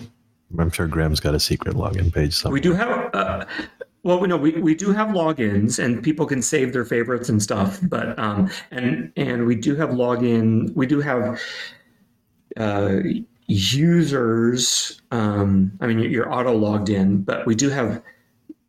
[0.58, 2.54] I'm sure Graham's got a secret login page somewhere.
[2.54, 3.14] We do have.
[3.14, 3.44] Uh,
[4.02, 7.42] well, we know we, we do have logins and people can save their favorites and
[7.42, 10.74] stuff, but um, and and we do have login.
[10.74, 11.40] We do have
[12.56, 12.98] uh,
[13.46, 15.02] users.
[15.10, 18.02] Um, I mean, you're auto logged in, but we do have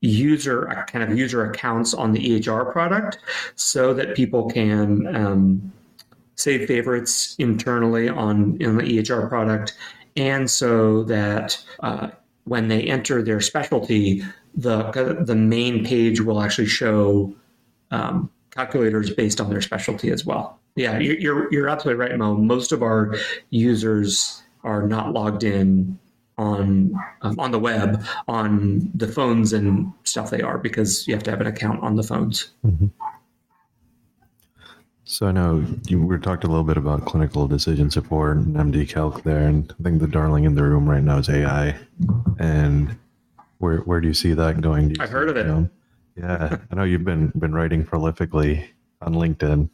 [0.01, 3.19] user kind of user accounts on the EHR product
[3.55, 5.71] so that people can um,
[6.35, 9.77] save favorites internally on in the EHR product,
[10.17, 12.09] and so that uh,
[12.43, 14.23] when they enter their specialty,
[14.55, 17.33] the the main page will actually show
[17.91, 20.59] um, calculators based on their specialty as well.
[20.75, 22.35] Yeah, you're you're absolutely right, Mo.
[22.35, 23.15] Most of our
[23.49, 25.99] users are not logged in
[26.37, 31.23] on um, on the web on the phones and stuff they are because you have
[31.23, 32.51] to have an account on the phones.
[32.65, 32.87] Mm-hmm.
[35.03, 38.87] So I know you we talked a little bit about clinical decision support and MD
[38.87, 41.77] Calc there, and I think the darling in the room right now is AI.
[42.39, 42.97] And
[43.61, 44.95] where where do you see that going?
[44.99, 45.47] I've heard of it.
[45.47, 45.69] Know?
[46.17, 48.67] Yeah, I know you've been been writing prolifically
[49.01, 49.69] on LinkedIn.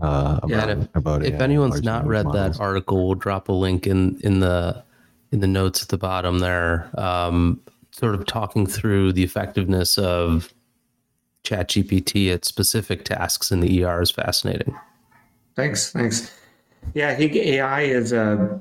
[0.00, 2.56] Uh, about, yeah, if, about if AI, anyone's not read models.
[2.56, 4.82] that article, we'll drop a link in in the
[5.32, 10.52] in the notes at the bottom there, um, sort of talking through the effectiveness of
[11.44, 14.74] ChatGPT at specific tasks in the ER is fascinating.
[15.56, 16.32] Thanks, thanks.
[16.94, 18.60] Yeah, I think AI is a.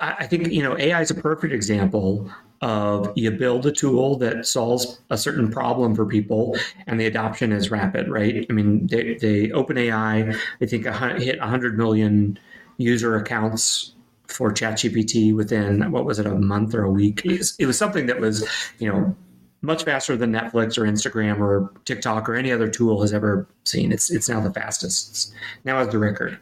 [0.00, 2.30] I think you know AI is a perfect example
[2.62, 7.52] of you build a tool that solves a certain problem for people and the adoption
[7.52, 10.84] is rapid right i mean they, they openai i think
[11.22, 12.38] hit 100 million
[12.76, 13.94] user accounts
[14.30, 17.22] for ChatGPT within what was it a month or a week?
[17.24, 18.46] It was, something that was
[18.78, 19.14] you know
[19.62, 23.92] much faster than Netflix or Instagram or TikTok or any other tool has ever seen.
[23.92, 25.32] It's it's now the fastest.
[25.64, 26.38] Now has the record,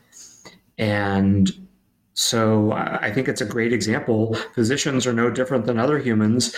[0.76, 1.50] and
[2.18, 4.34] so I think it's a great example.
[4.52, 6.52] Physicians are no different than other humans.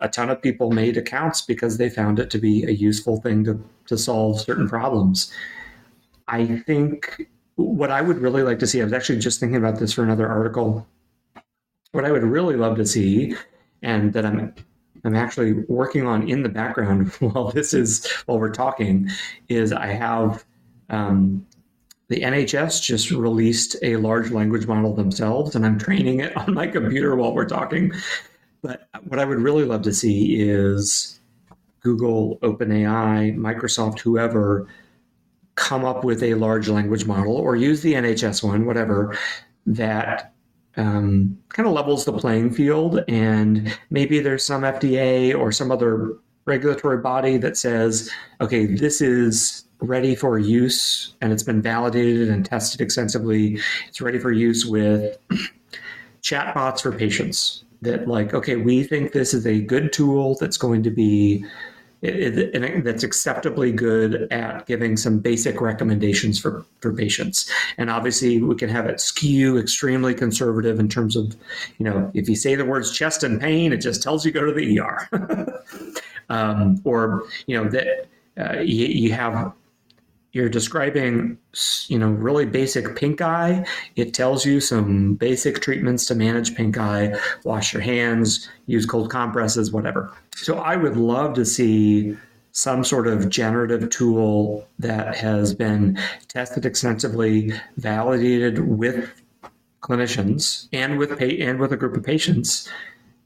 [0.00, 3.44] A ton of people made accounts because they found it to be a useful thing
[3.44, 5.30] to, to solve certain problems.
[6.26, 9.78] I think what I would really like to see, I was actually just thinking about
[9.78, 10.86] this for another article.
[11.92, 13.36] What I would really love to see,
[13.82, 14.54] and that I'm
[15.04, 19.10] I'm actually working on in the background while this is while we're talking,
[19.50, 20.46] is I have
[20.88, 21.46] um,
[22.08, 26.66] the NHS just released a large language model themselves, and I'm training it on my
[26.66, 27.92] computer while we're talking.
[28.62, 31.20] But what I would really love to see is
[31.80, 34.68] Google, OpenAI, Microsoft, whoever
[35.54, 39.16] come up with a large language model or use the NHS one, whatever,
[39.66, 40.32] that
[40.76, 43.04] um, kind of levels the playing field.
[43.08, 46.14] And maybe there's some FDA or some other
[46.46, 52.44] regulatory body that says, okay, this is ready for use and it's been validated and
[52.44, 53.58] tested extensively.
[53.88, 55.18] It's ready for use with
[56.22, 57.64] chatbots for patients.
[57.80, 61.44] That, like, okay, we think this is a good tool that's going to be
[62.00, 67.50] that's acceptably good at giving some basic recommendations for, for patients.
[67.76, 71.34] And obviously, we can have it skew extremely conservative in terms of,
[71.78, 74.44] you know, if you say the words chest and pain, it just tells you go
[74.44, 75.62] to the ER.
[76.28, 78.06] um, or, you know, that
[78.38, 79.52] uh, you, you have
[80.38, 81.36] you're describing
[81.88, 83.66] you know really basic pink eye.
[83.96, 89.10] It tells you some basic treatments to manage pink eye wash your hands use cold
[89.10, 90.12] compresses whatever.
[90.36, 92.16] So i would love to see
[92.52, 95.98] some sort of generative tool that has been
[96.28, 99.10] tested extensively validated with
[99.82, 102.68] clinicians and with pa- and with a group of patients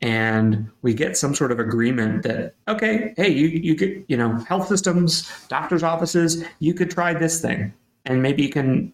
[0.02, 4.36] and we get some sort of agreement that okay hey you you could you know
[4.40, 7.72] health systems doctors offices you could try this thing.
[8.04, 8.92] And maybe you can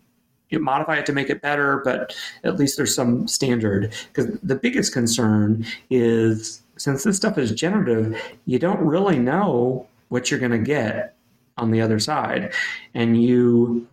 [0.51, 3.93] you modify it to make it better but at least there's some standard.
[4.09, 10.31] Because the biggest concern is since this stuff is generative you don't really know what
[10.31, 11.15] you're going to get
[11.57, 12.53] on the other side.
[12.95, 13.87] And you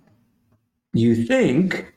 [0.93, 1.93] you think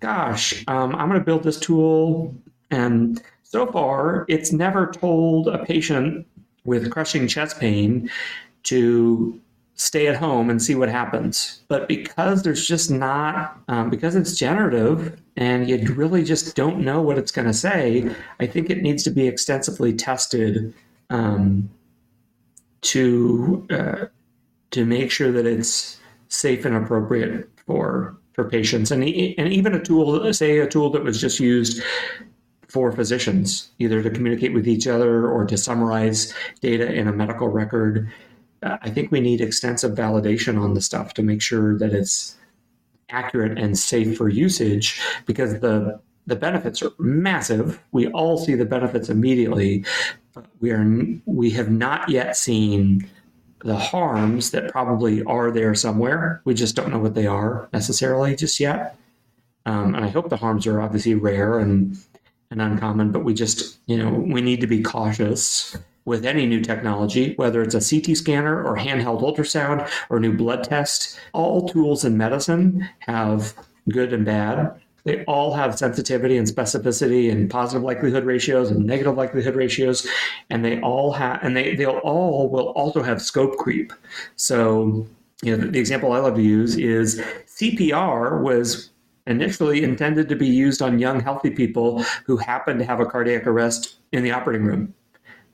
[0.00, 2.34] gosh um, i'm going to build this tool
[2.70, 6.26] and so far, it's never told a patient
[6.64, 8.10] with crushing chest pain
[8.62, 9.38] to
[9.74, 11.60] stay at home and see what happens.
[11.68, 17.02] But because there's just not, um, because it's generative and you really just don't know
[17.02, 18.08] what it's going to say,
[18.40, 20.72] I think it needs to be extensively tested
[21.10, 21.68] um,
[22.82, 24.06] to uh,
[24.70, 28.90] to make sure that it's safe and appropriate for for patients.
[28.90, 31.82] And and even a tool, say a tool that was just used
[32.72, 36.32] for physicians, either to communicate with each other or to summarize
[36.62, 38.10] data in a medical record.
[38.62, 42.34] Uh, I think we need extensive validation on the stuff to make sure that it's
[43.10, 47.82] accurate and safe for usage because the the benefits are massive.
[47.90, 49.84] We all see the benefits immediately,
[50.32, 50.86] but we are
[51.26, 53.06] we have not yet seen
[53.58, 56.40] the harms that probably are there somewhere.
[56.46, 58.96] We just don't know what they are necessarily just yet.
[59.66, 61.98] Um, and I hope the harms are obviously rare and
[62.52, 66.60] and uncommon, but we just, you know, we need to be cautious with any new
[66.60, 71.18] technology, whether it's a CT scanner or handheld ultrasound or new blood test.
[71.32, 73.54] All tools in medicine have
[73.88, 74.78] good and bad.
[75.04, 80.06] They all have sensitivity and specificity and positive likelihood ratios and negative likelihood ratios,
[80.50, 83.92] and they all have and they they'll all will also have scope creep.
[84.36, 85.06] So
[85.42, 88.91] you know the, the example I love to use is CPR was
[89.26, 93.46] initially intended to be used on young healthy people who happened to have a cardiac
[93.46, 94.94] arrest in the operating room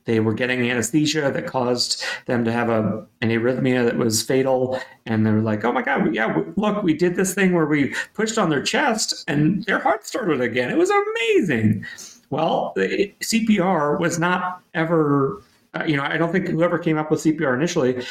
[0.08, 4.80] they were getting anesthesia that caused them to have a, an arrhythmia that was fatal.
[5.04, 7.94] And they were like, oh my God, yeah, look, we did this thing where we
[8.14, 10.70] pushed on their chest and their heart started again.
[10.70, 11.84] It was amazing.
[12.30, 15.42] Well, CPR was not ever,
[15.74, 18.02] uh, you know, I don't think whoever came up with CPR initially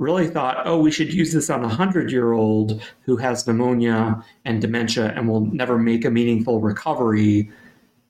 [0.00, 4.24] really thought, oh, we should use this on a 100 year old who has pneumonia
[4.44, 7.50] and dementia and will never make a meaningful recovery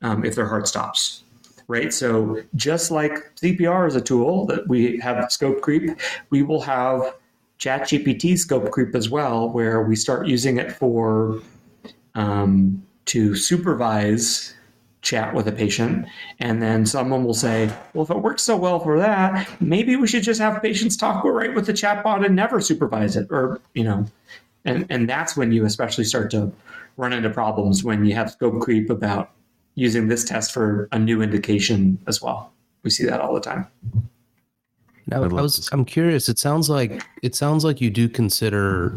[0.01, 1.25] um, if their heart stops
[1.71, 1.95] right?
[1.95, 5.89] So just like CPR is a tool that we have scope creep,
[6.31, 7.15] we will have
[7.61, 11.41] ChatGPT scope creep as well, where we start using it for
[12.17, 14.53] um, to supervise
[15.03, 16.07] chat with a patient
[16.41, 20.07] and then someone will say well if it works so well for that maybe we
[20.07, 23.83] should just have patients talk right with the chatbot and never supervise it or you
[23.83, 24.05] know
[24.67, 26.53] and and that's when you especially start to
[26.97, 29.31] run into problems when you have scope creep about
[29.75, 32.53] using this test for a new indication as well.
[32.83, 33.67] We see that all the time.
[35.07, 36.29] Now, I was I'm curious.
[36.29, 38.95] It sounds like it sounds like you do consider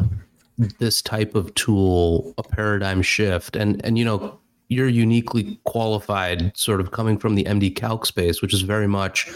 [0.78, 4.38] this type of tool a paradigm shift, and and you know
[4.68, 9.28] you're uniquely qualified, sort of coming from the MDCalc space, which is very much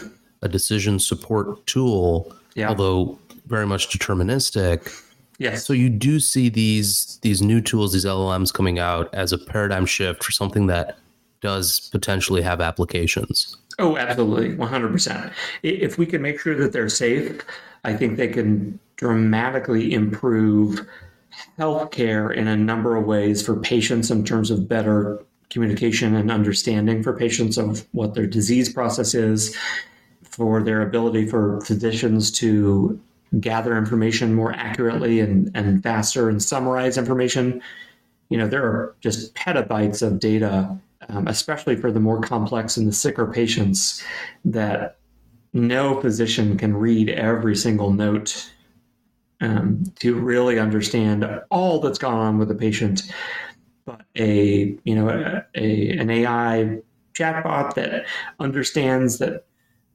[0.43, 2.69] a decision support tool, yeah.
[2.69, 4.93] although very much deterministic.
[5.39, 5.65] Yes.
[5.65, 9.87] So you do see these these new tools, these LLMs coming out as a paradigm
[9.87, 10.99] shift for something that
[11.41, 13.57] does potentially have applications.
[13.79, 15.33] Oh, absolutely, 100%.
[15.63, 17.41] If we can make sure that they're safe,
[17.85, 20.85] I think they can dramatically improve
[21.59, 27.03] healthcare in a number of ways for patients in terms of better communication and understanding
[27.03, 29.57] for patients of what their disease process is,
[30.23, 33.01] for their ability for physicians to
[33.41, 37.63] gather information more accurately and, and faster and summarize information.
[38.29, 40.79] You know, there are just petabytes of data
[41.09, 44.03] um, especially for the more complex and the sicker patients,
[44.45, 44.99] that
[45.53, 48.51] no physician can read every single note
[49.41, 53.03] um, to really understand all that's gone on with the patient.
[53.85, 56.79] But a you know a, a an AI
[57.15, 58.07] chatbot that
[58.39, 59.45] understands that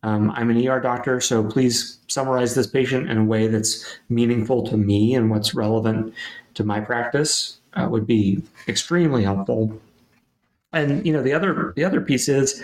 [0.03, 4.67] um, I'm an ER doctor, so please summarize this patient in a way that's meaningful
[4.67, 6.13] to me and what's relevant
[6.55, 9.79] to my practice uh, would be extremely helpful.
[10.73, 12.63] And you know, the other the other piece is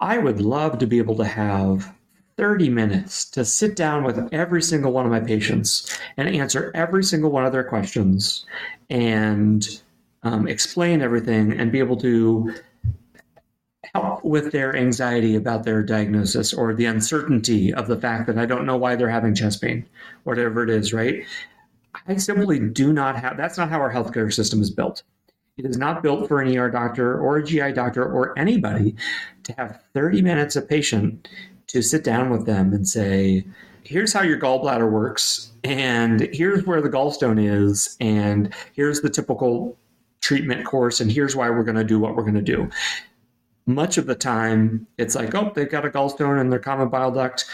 [0.00, 1.92] I would love to be able to have
[2.36, 7.02] 30 minutes to sit down with every single one of my patients and answer every
[7.02, 8.44] single one of their questions
[8.90, 9.82] and
[10.22, 12.54] um, explain everything and be able to
[13.94, 18.44] help with their anxiety about their diagnosis or the uncertainty of the fact that I
[18.44, 19.86] don't know why they're having chest pain,
[20.24, 21.24] whatever it is, right?
[22.06, 25.02] I simply do not have that's not how our healthcare system is built.
[25.56, 28.94] It is not built for an ER doctor or a GI doctor or anybody
[29.44, 31.28] to have 30 minutes a patient
[31.68, 33.44] to sit down with them and say,
[33.82, 39.76] here's how your gallbladder works, and here's where the gallstone is, and here's the typical
[40.20, 42.68] treatment course, and here's why we're going to do what we're going to do.
[43.66, 47.10] Much of the time, it's like, oh, they've got a gallstone in their common bile
[47.10, 47.46] duct,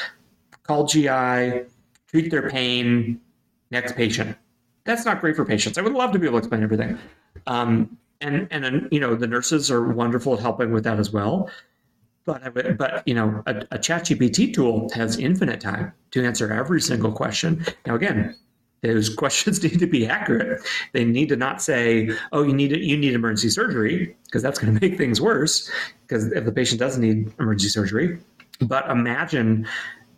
[0.63, 1.63] call GI,
[2.07, 3.21] treat their pain,
[3.71, 4.37] next patient.
[4.85, 5.79] That's not great for patients.
[5.79, 6.99] I would love to be able to explain everything.
[7.47, 11.51] Um, and and you know the nurses are wonderful at helping with that as well.
[12.27, 16.81] Uh, but but you know a, a ChatGPT tool has infinite time to answer every
[16.81, 17.65] single question.
[17.87, 18.37] Now again,
[18.83, 20.61] those questions need to be accurate.
[20.93, 24.75] They need to not say, "Oh, you need you need emergency surgery," because that's going
[24.79, 25.71] to make things worse.
[26.07, 28.19] Because if the patient doesn't need emergency surgery,
[28.61, 29.67] but imagine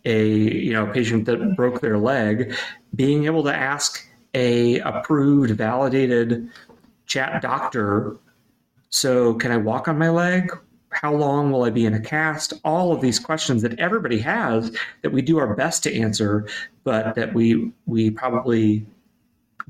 [0.05, 2.55] a you know patient that broke their leg
[2.95, 6.49] being able to ask a approved, validated
[7.07, 8.17] chat doctor.
[8.89, 10.51] So, can I walk on my leg?
[10.95, 12.53] How long will I be in a cast?
[12.63, 16.47] All of these questions that everybody has that we do our best to answer,
[16.85, 18.85] but that we we probably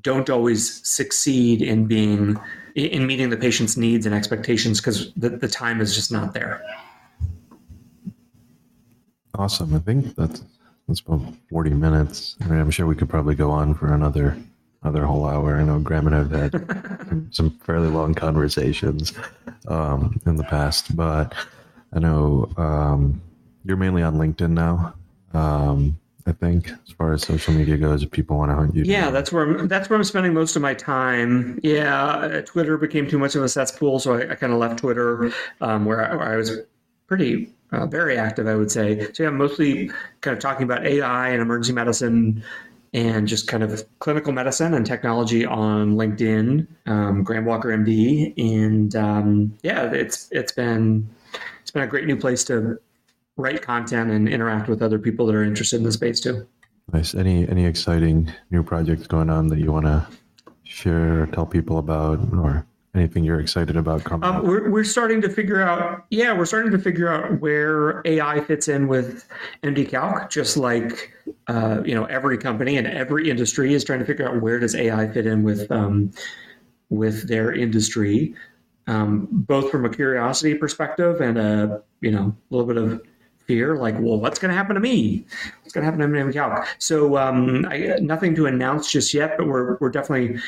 [0.01, 2.39] don't always succeed in being
[2.75, 6.63] in meeting the patient's needs and expectations because the, the time is just not there.
[9.33, 9.73] Awesome.
[9.73, 10.43] I think that's
[10.87, 12.35] that's about 40 minutes.
[12.41, 14.37] I mean, I'm sure we could probably go on for another
[14.85, 15.55] another whole hour.
[15.55, 19.13] I know Graham and I've had some fairly long conversations
[19.67, 21.33] um, in the past, but
[21.91, 23.19] I know um,
[23.63, 24.93] you're mainly on LinkedIn now.
[25.33, 28.83] Um, I think, as far as social media goes, if people want to hunt you.
[28.83, 29.67] Yeah, that's where I'm.
[29.67, 31.59] That's where I'm spending most of my time.
[31.61, 34.79] Yeah, uh, Twitter became too much of a cesspool, so I, I kind of left
[34.79, 35.31] Twitter,
[35.61, 36.59] um, where, I, where I was
[37.07, 39.11] pretty uh, very active, I would say.
[39.13, 42.43] So yeah, mostly kind of talking about AI and emergency medicine,
[42.95, 46.65] and just kind of clinical medicine and technology on LinkedIn.
[46.85, 51.07] Um, Graham Walker, MD, and um, yeah, it's it's been
[51.61, 52.79] it's been a great new place to
[53.35, 56.47] write content and interact with other people that are interested in the space too.
[56.93, 57.13] Nice.
[57.13, 60.07] Any any exciting new projects going on that you want to
[60.63, 62.65] share or tell people about, or
[62.95, 64.27] anything you're excited about coming?
[64.27, 68.39] Um, we're, we're starting to figure out, yeah, we're starting to figure out where AI
[68.41, 69.27] fits in with
[69.63, 71.13] MDCalc, just like,
[71.47, 74.75] uh, you know, every company and every industry is trying to figure out where does
[74.75, 76.11] AI fit in with, um,
[76.89, 78.33] with their industry,
[78.87, 83.01] um, both from a curiosity perspective and a, you know, a little bit of
[83.45, 85.25] fear, like, well, what's going to happen to me?
[85.61, 86.65] What's going to happen to MDCalc?
[86.79, 90.39] So, um, I, nothing to announce just yet, but we're, we're definitely,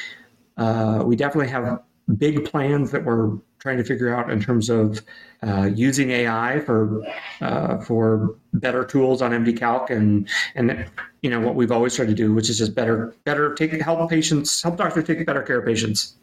[0.58, 1.80] uh, we definitely have
[2.16, 5.02] big plans that we're trying to figure out in terms of
[5.44, 7.04] uh, using AI for
[7.42, 10.86] uh, for better tools on MDCalc and and
[11.22, 14.10] you know what we've always tried to do, which is just better better take help
[14.10, 16.16] patients help doctors take better care of patients.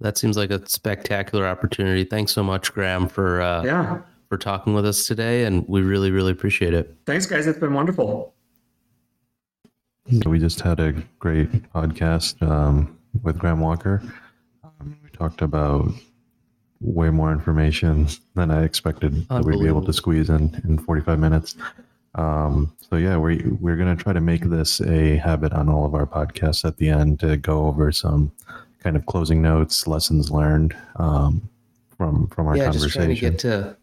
[0.00, 2.04] That seems like a spectacular opportunity.
[2.04, 6.10] Thanks so much, Graham, for uh, Yeah, for talking with us today, and we really
[6.10, 6.94] really appreciate it.
[7.06, 8.34] thanks guys, it's been wonderful.
[10.22, 14.02] So we just had a great podcast um, with Graham Walker.
[15.20, 15.92] Talked about
[16.80, 21.18] way more information than I expected that we'd be able to squeeze in in 45
[21.18, 21.56] minutes.
[22.14, 25.94] Um, so yeah, we we're gonna try to make this a habit on all of
[25.94, 28.32] our podcasts at the end to go over some
[28.78, 31.46] kind of closing notes, lessons learned um,
[31.98, 33.30] from from our yeah, just trying to conversation.
[33.30, 33.76] get to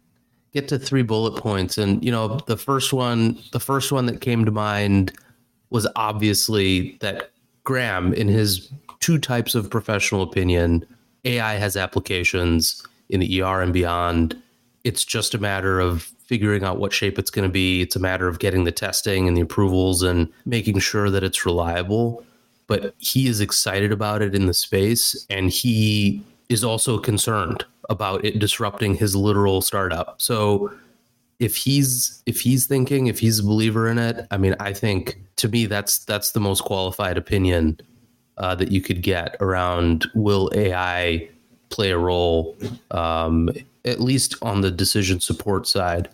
[0.54, 4.22] get to three bullet points, and you know, the first one, the first one that
[4.22, 5.14] came to mind
[5.70, 7.30] was obviously that
[7.64, 8.72] Graham, in his
[9.02, 10.84] two types of professional opinion,
[11.28, 14.42] AI has applications in the ER and beyond.
[14.84, 17.82] It's just a matter of figuring out what shape it's going to be.
[17.82, 21.46] It's a matter of getting the testing and the approvals and making sure that it's
[21.46, 22.24] reliable.
[22.68, 28.26] But he is excited about it in the space and he is also concerned about
[28.26, 30.22] it disrupting his literal startup.
[30.22, 30.72] So
[31.40, 35.18] if he's if he's thinking if he's a believer in it, I mean, I think
[35.38, 37.80] to me that's that's the most qualified opinion
[38.38, 41.28] uh, that you could get around will AI
[41.70, 42.56] play a role,
[42.92, 43.50] um,
[43.86, 46.10] at least on the decision support side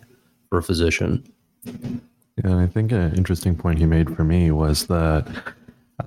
[0.48, 1.22] for a physician.
[1.64, 5.26] Yeah, and I think an interesting point he made for me was that,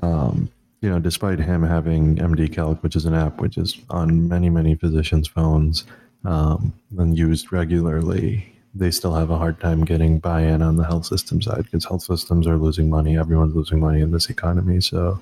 [0.02, 0.50] um,
[0.82, 4.76] you know, despite him having MDCalc, which is an app which is on many, many
[4.76, 5.86] physicians' phones
[6.26, 11.06] um, and used regularly, they still have a hard time getting buy-in on the health
[11.06, 13.18] system side because health systems are losing money.
[13.18, 15.20] Everyone's losing money in this economy, so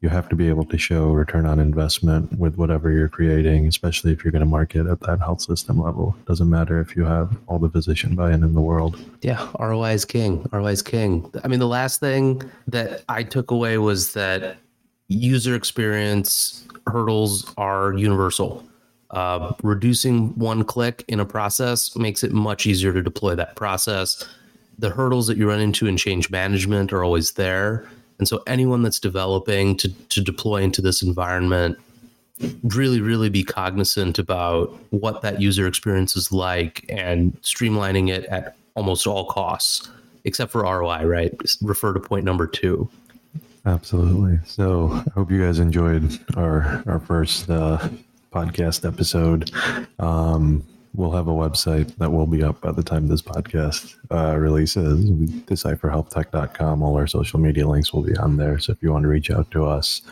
[0.00, 4.12] you have to be able to show return on investment with whatever you're creating, especially
[4.12, 6.16] if you're going to market at that health system level.
[6.26, 8.98] Doesn't matter if you have all the physician buy-in in the world.
[9.22, 10.48] Yeah, ROI is king.
[10.52, 11.30] ROI is king.
[11.44, 14.56] I mean, the last thing that I took away was that
[15.08, 18.64] user experience hurdles are universal.
[19.12, 24.26] Uh, reducing one click in a process makes it much easier to deploy that process.
[24.78, 27.86] The hurdles that you run into in change management are always there.
[28.18, 31.78] And so, anyone that's developing to, to deploy into this environment,
[32.62, 38.56] really, really be cognizant about what that user experience is like and streamlining it at
[38.74, 39.90] almost all costs,
[40.24, 41.34] except for ROI, right?
[41.60, 42.88] Refer to point number two.
[43.66, 44.38] Absolutely.
[44.44, 47.88] So I hope you guys enjoyed our our first uh,
[48.32, 49.50] podcast episode.
[49.98, 54.36] Um, we'll have a website that will be up by the time this podcast uh,
[54.36, 55.10] releases.
[55.10, 56.82] Decipherhealthtech.com.
[56.82, 58.58] All our social media links will be on there.
[58.58, 60.02] So if you want to reach out to us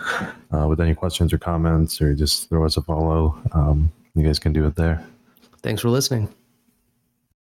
[0.54, 4.38] uh, with any questions or comments, or just throw us a follow, um, you guys
[4.38, 5.04] can do it there.
[5.62, 6.28] Thanks for listening.